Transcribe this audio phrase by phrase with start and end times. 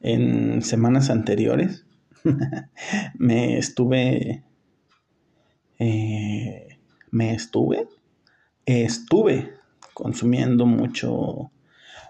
[0.00, 1.86] en semanas anteriores
[3.18, 4.44] me estuve...
[5.78, 6.78] Eh,
[7.10, 7.88] me estuve...
[8.64, 9.54] Estuve
[9.94, 11.50] consumiendo mucho...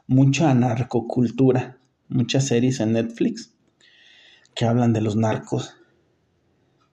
[0.06, 1.78] Mucha narcocultura.
[2.08, 3.52] Muchas series en Netflix
[4.54, 5.76] que hablan de los narcos.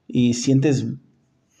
[0.06, 0.86] Y sientes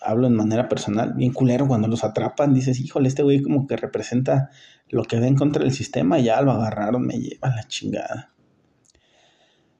[0.04, 3.76] hablo en manera personal, bien culero cuando los atrapan, dices, híjole, este güey como que
[3.76, 4.50] representa
[4.90, 8.33] lo que ven contra el sistema, ya lo agarraron, me lleva la chingada.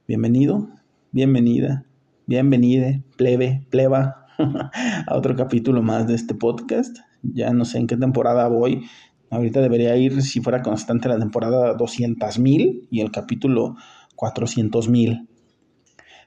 [0.07, 0.69] Bienvenido,
[1.11, 1.83] bienvenida,
[2.27, 6.95] bienvenide, plebe, pleba, a otro capítulo más de este podcast.
[7.23, 8.85] Ya no sé en qué temporada voy.
[9.31, 13.77] Ahorita debería ir, si fuera constante, la temporada 200.000 y el capítulo
[14.15, 15.27] 400.000.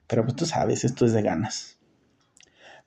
[0.08, 1.78] Pero pues tú sabes, esto es de ganas.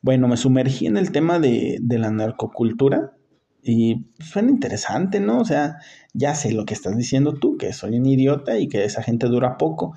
[0.01, 3.13] Bueno, me sumergí en el tema de, la narcocultura
[3.63, 5.39] y suena interesante, ¿no?
[5.39, 5.77] O sea,
[6.13, 9.27] ya sé lo que estás diciendo tú, que soy un idiota y que esa gente
[9.27, 9.93] dura poco.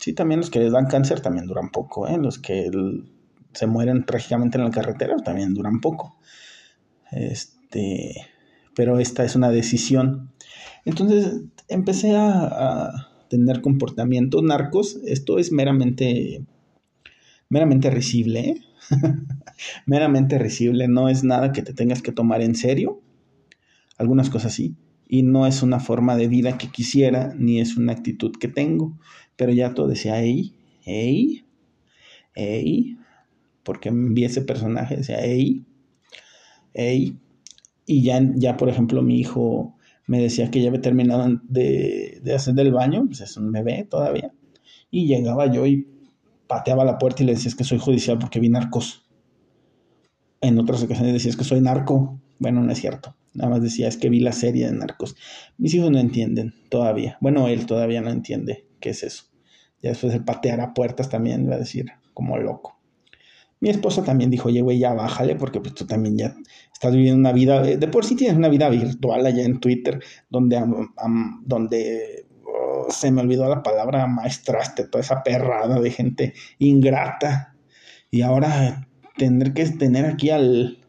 [0.00, 2.16] Sí, también los que les dan cáncer también duran poco, ¿eh?
[2.18, 2.70] Los que
[3.52, 6.16] se mueren trágicamente en la carretera también duran poco.
[7.12, 8.14] Este,
[8.74, 10.30] pero esta es una decisión.
[10.84, 14.98] Entonces empecé a, a tener comportamientos narcos.
[15.04, 16.44] Esto es meramente
[17.50, 18.60] meramente risible, ¿eh?
[19.86, 23.02] meramente risible, no es nada que te tengas que tomar en serio,
[23.98, 24.76] algunas cosas sí,
[25.12, 28.96] y no es una forma de vida que quisiera, ni es una actitud que tengo,
[29.34, 31.44] pero ya todo decía, ey, ey,
[32.36, 32.96] ey,
[33.64, 35.64] porque envié ese personaje, decía, ey,
[36.74, 37.18] ey,
[37.86, 39.74] y ya, ya por ejemplo mi hijo
[40.06, 43.84] me decía que ya había terminado de, de hacer del baño, pues es un bebé
[43.90, 44.32] todavía,
[44.92, 45.88] y llegaba yo y
[46.46, 49.04] pateaba la puerta y le decías que soy judicial porque vi narcos.
[50.40, 52.18] En otras ocasiones decías que soy narco.
[52.38, 53.14] Bueno, no es cierto.
[53.34, 55.16] Nada más decía es que vi la serie de narcos.
[55.56, 57.16] Mis hijos no entienden todavía.
[57.20, 59.24] Bueno, él todavía no entiende qué es eso.
[59.82, 62.78] Ya después de patear a puertas también iba a decir como loco.
[63.60, 66.34] Mi esposa también dijo, oye, güey, ya bájale, porque pues tú también ya
[66.72, 70.62] estás viviendo una vida, de por sí tienes una vida virtual allá en Twitter, donde,
[71.44, 72.26] donde
[72.88, 77.54] se me olvidó la palabra maestraste, toda esa perrada de gente ingrata.
[78.10, 80.79] Y ahora tener que tener aquí al,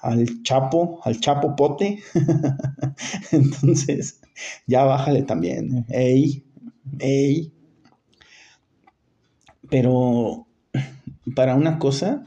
[0.00, 2.00] al Chapo, al Chapo Pote.
[3.32, 4.20] Entonces,
[4.66, 5.86] ya bájale también.
[5.88, 6.44] Ey,
[6.98, 7.52] ey.
[9.68, 10.46] Pero
[11.34, 12.24] para una cosa,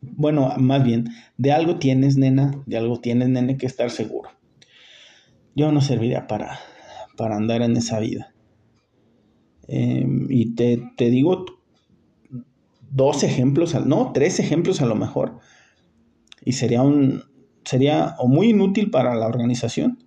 [0.00, 4.30] bueno, más bien, de algo tienes, nena, de algo tienes, nene, que estar seguro.
[5.54, 6.58] Yo no serviría para,
[7.16, 8.32] para andar en esa vida.
[9.68, 11.44] Em, y te, digo
[12.90, 15.38] dos ejemplos, no, tres ejemplos a lo mejor.
[16.44, 17.24] Y sería un,
[17.64, 19.98] sería o muy inútil para la organización,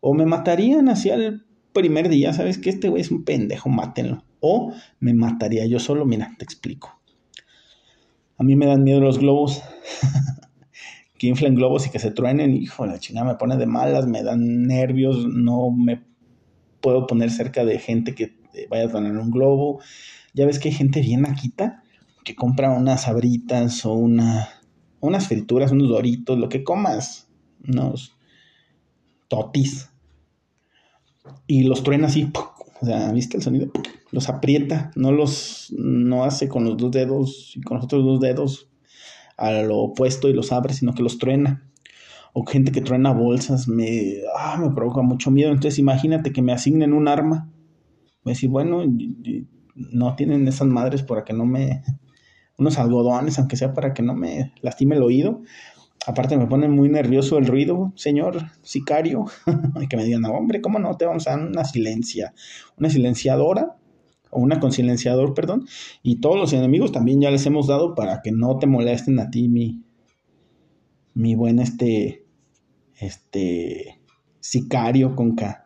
[0.00, 4.24] o me matarían hacia el primer día, ¿sabes que Este güey es un pendejo, mátenlo.
[4.40, 7.00] O me mataría yo solo, mira, te explico.
[8.36, 9.62] A mí me dan miedo los globos.
[11.18, 14.22] que inflen globos y que se truenen, hijo, la chingada me pone de malas, me
[14.22, 16.02] dan nervios, no me
[16.80, 18.36] puedo poner cerca de gente que
[18.68, 19.80] vaya a tener un globo.
[20.34, 21.82] Ya ves que hay gente bien naquita
[22.24, 24.48] que compra unas abritas o una,
[25.06, 27.28] unas frituras, unos doritos, lo que comas,
[27.66, 28.16] unos
[29.28, 29.90] totis.
[31.46, 32.30] Y los truena así,
[32.80, 33.70] o sea, ¿viste el sonido?
[34.10, 38.20] Los aprieta, no los, no hace con los dos dedos y con los otros dos
[38.20, 38.68] dedos
[39.36, 41.70] a lo opuesto y los abre, sino que los truena
[42.34, 45.52] o gente que truena bolsas, me, ah, me provoca mucho miedo.
[45.52, 47.48] Entonces imagínate que me asignen un arma.
[48.24, 48.82] Voy a decir, bueno,
[49.76, 51.82] no tienen esas madres para que no me...
[52.58, 55.42] unos algodones, aunque sea para que no me lastime el oído.
[56.06, 59.24] Aparte me pone muy nervioso el ruido, señor sicario.
[59.88, 62.34] que me digan, hombre, ¿cómo no te vamos a dar una silencia?
[62.78, 63.76] Una silenciadora
[64.30, 65.66] o una con silenciador, perdón.
[66.02, 69.30] Y todos los enemigos también ya les hemos dado para que no te molesten a
[69.30, 69.82] ti, mi,
[71.14, 72.24] mi buen este
[72.98, 74.00] este,
[74.40, 75.64] sicario con K,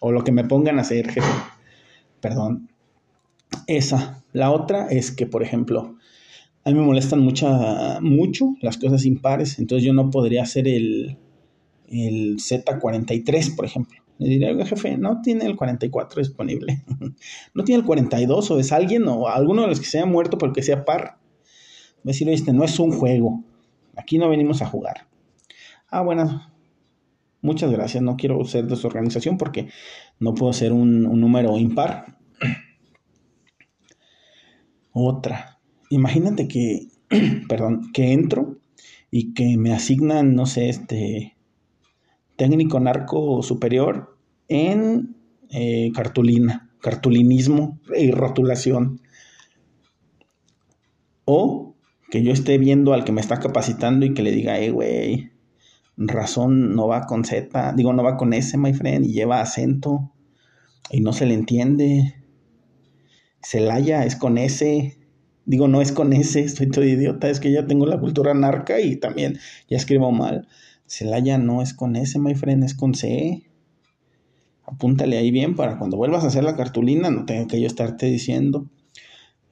[0.00, 1.28] o lo que me pongan a hacer, jefe.
[2.20, 2.70] Perdón.
[3.66, 4.22] Esa.
[4.32, 5.96] La otra es que, por ejemplo,
[6.64, 11.16] a mí me molestan mucha, mucho las cosas impares, entonces yo no podría hacer el,
[11.88, 13.98] el Z43, por ejemplo.
[14.18, 16.84] Le diría, jefe, no tiene el 44 disponible.
[17.54, 20.36] no tiene el 42 o es alguien o alguno de los que se haya muerto
[20.36, 21.18] porque sea par.
[22.02, 23.42] Voy a decir, este no es un juego.
[23.96, 25.08] Aquí no venimos a jugar.
[25.88, 26.42] Ah, bueno,
[27.42, 29.68] Muchas gracias, no quiero ser de su organización porque
[30.18, 32.18] no puedo ser un, número impar.
[34.92, 35.59] Otra.
[35.90, 36.88] Imagínate que,
[37.48, 38.58] perdón, que entro
[39.10, 41.36] y que me asignan, no sé, este
[42.36, 44.16] técnico narco superior
[44.48, 45.16] en
[45.50, 46.70] eh, cartulina.
[46.80, 49.02] cartulinismo y rotulación.
[51.24, 51.74] O
[52.10, 55.32] que yo esté viendo al que me está capacitando y que le diga, eh, güey,
[55.96, 60.12] razón no va con Z, digo, no va con S, my friend, y lleva acento
[60.90, 62.14] y no se le entiende.
[63.42, 64.99] Celaya es con S,
[65.44, 68.80] digo, no es con S, estoy todo idiota, es que ya tengo la cultura narca
[68.80, 69.38] y también
[69.68, 70.48] ya escribo mal.
[70.86, 73.46] Celaya no es con S, my friend, es con C.
[74.64, 78.06] Apúntale ahí bien para cuando vuelvas a hacer la cartulina no tenga que yo estarte
[78.06, 78.68] diciendo.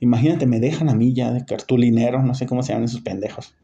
[0.00, 3.54] Imagínate, me dejan a mí ya de cartulinero, no sé cómo se llaman esos pendejos.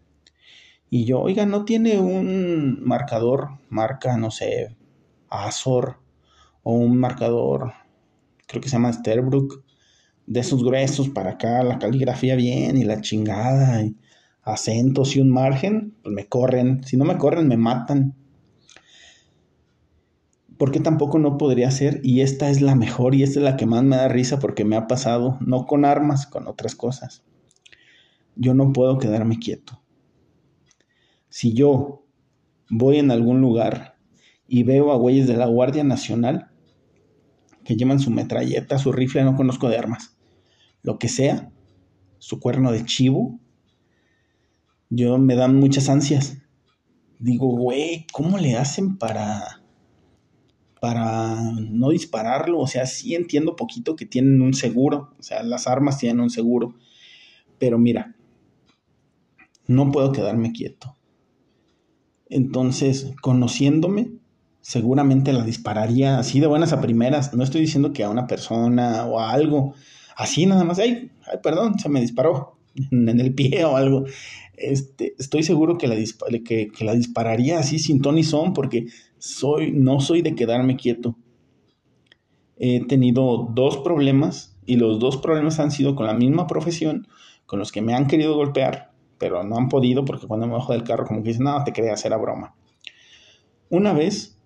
[0.90, 4.76] Y yo, oiga, ¿no tiene un marcador, marca, no sé,
[5.28, 5.98] Azor,
[6.62, 7.72] o un marcador,
[8.46, 9.63] creo que se llama Sterbrook,
[10.26, 13.96] de esos gruesos para acá, la caligrafía bien y la chingada, y
[14.42, 16.84] acentos y un margen, pues me corren.
[16.84, 18.14] Si no me corren, me matan.
[20.56, 23.66] Porque tampoco no podría ser, y esta es la mejor y esta es la que
[23.66, 27.24] más me da risa porque me ha pasado, no con armas, con otras cosas.
[28.36, 29.80] Yo no puedo quedarme quieto.
[31.28, 32.04] Si yo
[32.70, 33.96] voy en algún lugar
[34.46, 36.50] y veo a güeyes de la Guardia Nacional
[37.64, 40.13] que llevan su metralleta, su rifle, no conozco de armas,
[40.84, 41.50] lo que sea,
[42.18, 43.40] su cuerno de chivo,
[44.90, 46.38] yo me dan muchas ansias.
[47.18, 49.64] Digo, güey, ¿cómo le hacen para
[50.84, 51.40] para
[51.70, 52.58] no dispararlo?
[52.60, 56.28] O sea, sí entiendo poquito que tienen un seguro, o sea, las armas tienen un
[56.28, 56.74] seguro,
[57.58, 58.14] pero mira,
[59.66, 60.94] no puedo quedarme quieto.
[62.28, 64.12] Entonces, conociéndome,
[64.60, 67.32] seguramente la dispararía así de buenas a primeras.
[67.32, 69.72] No estoy diciendo que a una persona o a algo,
[70.16, 72.58] así nada más, ay, ay perdón, se me disparó
[72.90, 74.04] en el pie o algo.
[74.56, 78.86] Este, estoy seguro que la, que, que la dispararía así sin ton y son porque
[79.18, 81.16] soy, no soy de quedarme quieto.
[82.56, 87.08] He tenido dos problemas y los dos problemas han sido con la misma profesión,
[87.46, 90.72] con los que me han querido golpear, pero no han podido porque cuando me bajo
[90.72, 92.54] del carro como que dicen, no, te creas, era broma.
[93.70, 94.38] Una vez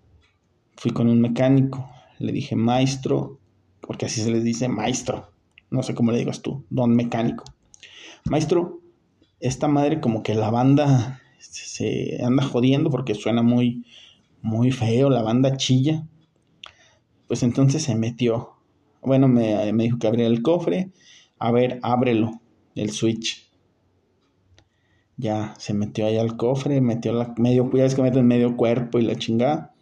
[0.75, 3.39] fui con un mecánico, le dije, maestro,
[3.81, 5.28] porque así se les dice maestro,
[5.71, 7.43] no sé cómo le digas tú, don mecánico.
[8.25, 8.79] Maestro,
[9.39, 13.85] esta madre como que la banda se anda jodiendo porque suena muy,
[14.41, 16.05] muy feo, la banda chilla.
[17.27, 18.53] Pues entonces se metió.
[19.01, 20.91] Bueno, me, me dijo que abriera el cofre.
[21.37, 22.41] A ver, ábrelo,
[22.75, 23.49] el switch.
[25.15, 28.99] Ya se metió ahí al cofre, metió la medio, ya es que mete medio cuerpo
[28.99, 29.73] y la chingada.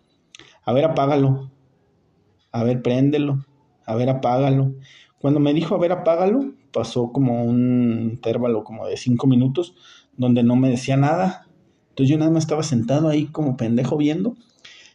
[0.63, 1.51] A ver, apágalo.
[2.51, 3.45] A ver, préndelo.
[3.86, 4.74] A ver, apágalo.
[5.19, 9.75] Cuando me dijo, a ver, apágalo, pasó como un intervalo como de cinco minutos
[10.15, 11.47] donde no me decía nada.
[11.89, 14.35] Entonces yo nada más estaba sentado ahí como pendejo viendo.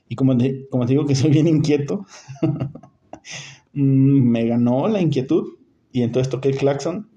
[0.09, 2.07] Y como te, como te digo que soy bien inquieto,
[3.73, 5.55] mm, me ganó la inquietud.
[5.91, 7.09] Y entonces toqué el claxon.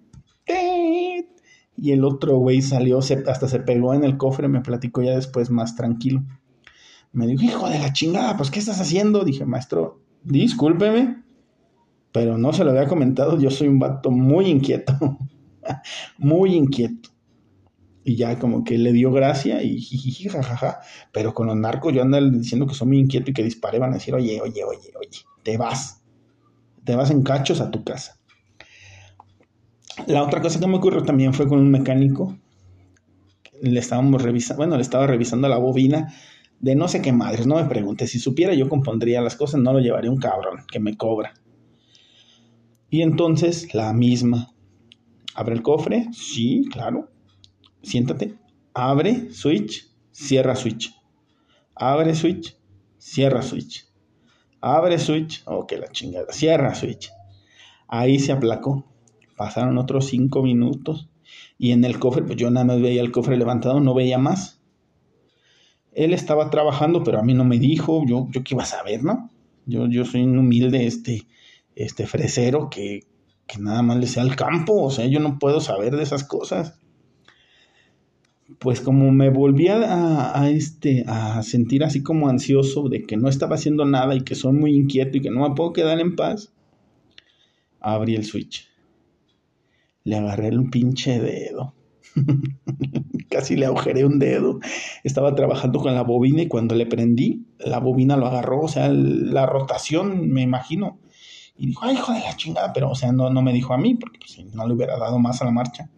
[1.77, 5.49] Y el otro güey salió, hasta se pegó en el cofre, me platicó ya después
[5.49, 6.23] más tranquilo.
[7.11, 9.23] Me dijo, hijo de la chingada, pues ¿qué estás haciendo?
[9.23, 11.23] Dije, maestro, discúlpeme,
[12.15, 14.97] pero no se lo había comentado, yo soy un vato muy inquieto,
[16.17, 17.09] muy inquieto.
[18.06, 20.79] Y ya como que le dio gracia y jiji, jajaja.
[21.12, 23.91] Pero con los narcos yo ando diciendo que soy muy inquieto y que disparé, van
[23.91, 26.03] a decir, oye, oye, oye, oye, te vas.
[26.85, 28.17] Te vas en cachos a tu casa.
[30.07, 32.38] La otra cosa que me ocurrió también fue con un mecánico.
[33.62, 36.13] Le estábamos revisando, bueno, le estaba revisando la bobina
[36.62, 38.07] de no sé qué madres, no me pregunte.
[38.07, 41.34] Si supiera yo compondría las cosas, no lo llevaría un cabrón que me cobra.
[42.95, 44.53] Y entonces la misma.
[45.33, 47.09] Abre el cofre, sí, claro.
[47.83, 48.35] Siéntate.
[48.73, 50.95] Abre switch, cierra switch.
[51.75, 52.55] Abre switch,
[52.97, 53.85] cierra switch.
[54.61, 56.31] Abre switch, ok, la chingada.
[56.31, 57.11] Cierra switch.
[57.89, 58.85] Ahí se aplacó.
[59.35, 61.09] Pasaron otros cinco minutos.
[61.57, 64.61] Y en el cofre, pues yo nada más veía el cofre levantado, no veía más.
[65.91, 68.05] Él estaba trabajando, pero a mí no me dijo.
[68.07, 69.31] Yo, yo qué iba a saber, ¿no?
[69.65, 71.27] Yo, yo soy un humilde, este,
[71.75, 73.01] este fresero que,
[73.48, 76.24] que nada más le sea al campo, o sea, yo no puedo saber de esas
[76.24, 76.79] cosas.
[78.60, 83.27] Pues como me volvía a, a, este, a sentir así como ansioso de que no
[83.27, 86.15] estaba haciendo nada y que soy muy inquieto y que no me puedo quedar en
[86.15, 86.53] paz,
[87.79, 88.67] abrí el switch.
[90.03, 91.74] Le agarré un pinche dedo.
[93.29, 94.60] Casi le agujeré un dedo.
[95.03, 98.62] Estaba trabajando con la bobina y cuando le prendí, la bobina lo agarró.
[98.62, 101.00] O sea, la rotación, me imagino,
[101.57, 103.77] y dijo, ay, hijo de la chingada, pero, o sea, no, no me dijo a
[103.77, 105.89] mí, porque pues, no le hubiera dado más a la marcha.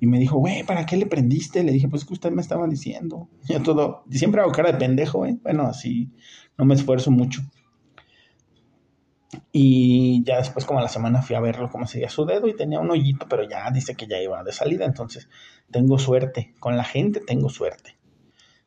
[0.00, 1.62] Y me dijo, güey, ¿para qué le prendiste?
[1.62, 3.28] Le dije, pues que usted me estaba diciendo.
[3.48, 5.38] Yo todo, siempre hago cara de pendejo, ¿eh?
[5.42, 6.10] Bueno, así
[6.58, 7.42] no me esfuerzo mucho.
[9.52, 12.56] Y ya después, como a la semana, fui a verlo cómo seguía su dedo y
[12.56, 14.84] tenía un hoyito, pero ya dice que ya iba de salida.
[14.84, 15.28] Entonces,
[15.70, 16.52] tengo suerte.
[16.58, 17.96] Con la gente tengo suerte.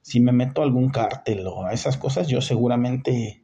[0.02, 3.44] Si me meto a algún cártel o a esas cosas, yo seguramente,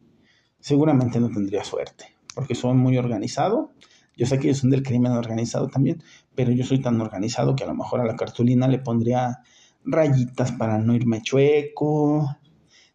[0.59, 2.05] seguramente no tendría suerte.
[2.33, 3.71] Porque soy muy organizado.
[4.15, 6.03] Yo sé que ellos son del crimen organizado también,
[6.35, 9.39] pero yo soy tan organizado que a lo mejor a la cartulina le pondría
[9.85, 12.37] rayitas para no irme chueco,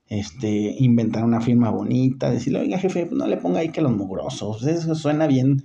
[0.09, 4.64] este, inventar una firma bonita, decirle, oiga jefe, no le ponga ahí que los mugrosos,
[4.66, 5.64] eso suena bien,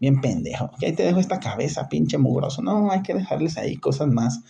[0.00, 4.08] bien pendejo, ahí te dejo esta cabeza, pinche mugroso, no, hay que dejarles ahí cosas
[4.08, 4.42] más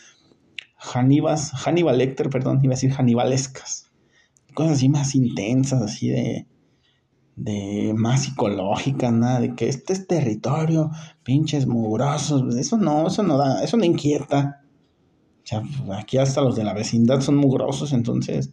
[0.77, 3.91] Hannibas, Hannibal Lecter, perdón, iba a decir Hannibalescas,
[4.55, 6.47] cosas así más intensas, así de,
[7.37, 10.91] de más psicológicas, nada, de que este es territorio,
[11.23, 14.63] pinches mugrosos, eso no, eso no da, eso no inquieta.
[15.43, 15.63] O sea,
[15.99, 18.53] aquí hasta los de la vecindad son mugrosos, entonces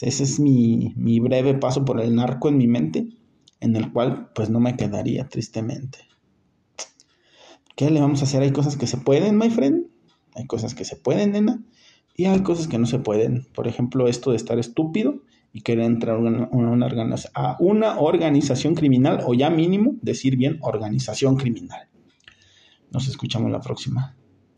[0.00, 3.08] ese es mi, breve paso por el narco en mi mente,
[3.60, 5.98] en el cual pues no me quedaría tristemente.
[7.74, 8.42] ¿Qué le vamos a hacer?
[8.42, 9.86] Hay cosas que se pueden, my friend.
[10.34, 11.62] Hay cosas que se pueden, nena.
[12.14, 13.46] Y hay cosas que no se pueden.
[13.54, 15.22] Por ejemplo, esto de estar estúpido
[15.56, 16.48] y querer entrar a una,
[17.32, 21.88] a una organización criminal o ya mínimo decir bien organización criminal.
[22.90, 24.14] Nos escuchamos la próxima.